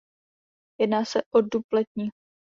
[0.79, 2.09] Jedná se o dub letní.